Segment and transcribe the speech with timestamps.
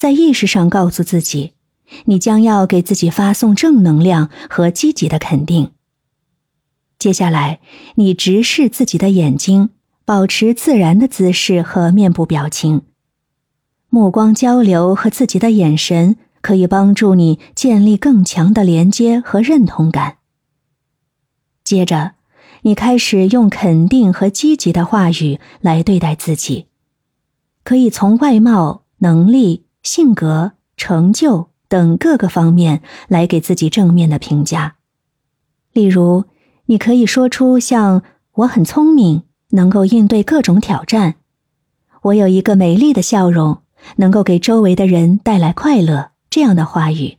[0.00, 1.52] 在意识上告诉自己，
[2.06, 5.72] 你将要给自己发送正能量和积极的肯定。
[6.98, 7.60] 接下来，
[7.96, 9.68] 你直视自己的眼睛，
[10.06, 12.80] 保持自然的姿势和面部表情。
[13.90, 20.16] 目光交流和自己的眼神可以帮助你建立更强的连接和认同感。
[21.62, 22.12] 接着，
[22.62, 26.68] 你开始用肯定和积极的话语来对待自己，
[27.62, 29.66] 可以从外貌、能力。
[29.82, 34.76] 性格、成就等各个方面来给自己正面的评价。
[35.72, 36.24] 例如，
[36.66, 38.02] 你可以说出像
[38.34, 41.14] “我很聪明，能够应对各种挑战
[42.02, 43.62] ”，“我有一个美丽的笑容，
[43.96, 47.18] 能够给周围的人带来快乐”这样的话语。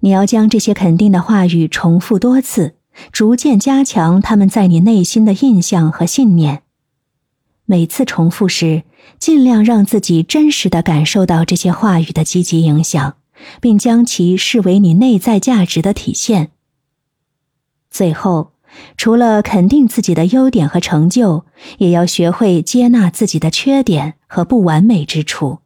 [0.00, 2.74] 你要将这些肯定的话语重复多次，
[3.10, 6.63] 逐渐加强他们在你内心的印象和信念。
[7.66, 8.82] 每次重复时，
[9.18, 13.16] 尽量让自己真实的感受到这些话语的积极影响，
[13.60, 16.50] 并将其视为你内在价值的体现。
[17.90, 18.52] 最后，
[18.96, 21.46] 除了肯定自己的优点和成就，
[21.78, 25.60] 也要学会接纳自己的缺点和不完美之处。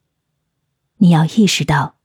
[0.99, 1.97] 你要意识到，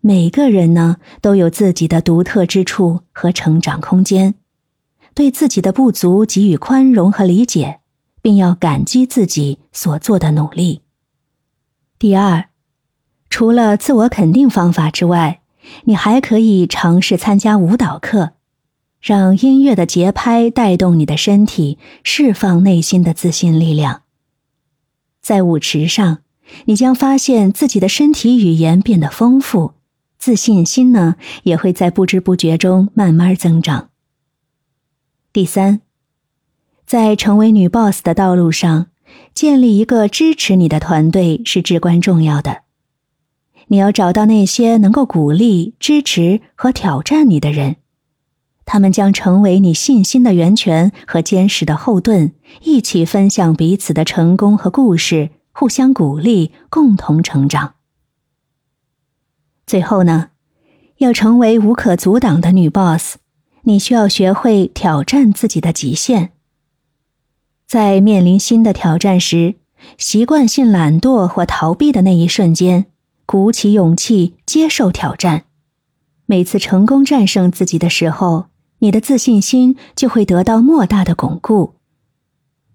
[0.00, 4.34] 每个人呢都有自己的独特之处和成长空间，
[5.14, 7.80] 对自己的不足给予宽容和理解。
[8.26, 10.80] 并要感激自己所做的努力。
[11.96, 12.46] 第二，
[13.30, 15.42] 除了自我肯定方法之外，
[15.84, 18.32] 你还可以尝试参加舞蹈课，
[19.00, 24.02] 让音乐的节拍带动你的身体，释放内心的自信力量。
[25.22, 26.18] 在舞池上，
[26.64, 29.74] 你将发现自己的身体语言变得丰富，
[30.18, 33.90] 自信心呢也会在不知不觉中慢慢增长。
[35.32, 35.85] 第三。
[36.86, 38.86] 在成为女 boss 的道路上，
[39.34, 42.62] 建立一个支持你的团队是至关重要的。
[43.66, 47.76] 你要找到那些能够鼓励、支持和挑战你的人，
[48.64, 57.74] 他们将成为你信心的源泉和坚实的后盾，一起分享彼此的成功和故事，互相鼓励，共同成长。
[59.66, 60.28] 最后呢，
[60.98, 63.16] 要成为无可阻挡的女 boss，
[63.62, 66.30] 你需要学会挑战自己的极限。
[67.66, 69.56] 在面临新的挑战时，
[69.98, 72.86] 习惯性懒惰或逃避的那一瞬间，
[73.26, 75.44] 鼓起勇气接受挑战。
[76.26, 78.46] 每次成功战胜自己的时候，
[78.78, 81.74] 你的自信心就会得到莫大的巩固。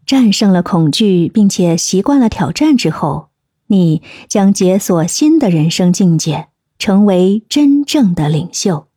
[0.06, 3.30] 战胜了恐惧，并且习惯了挑战之后，
[3.68, 8.88] 你将解锁新的人生境界，成为真正的领袖。